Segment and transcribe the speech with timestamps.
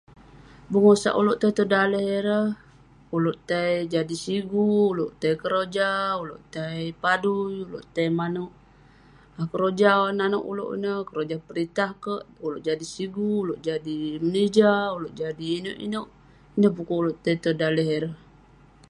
[0.71, 2.47] Bengosak ulouk tai tong daleh ireh,
[3.15, 8.53] ulouk tai jadi sigu, ulouk tai keroja, ulouk tai padui, ulouk tai manouk
[9.51, 10.99] keroja nanouk ulouk ineh.
[11.07, 16.07] Keroja peritah kek, ulouk jadi sigu, ulouk jadi menija, ulouk jadi inouk inouk.
[16.57, 18.15] Ineh pukuk ulouk tai tong daleh ireh.